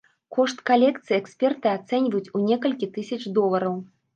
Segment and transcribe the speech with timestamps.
[0.37, 3.81] Кошт калекцыі эксперты ацэньваюць у некалькі тысяч долараў.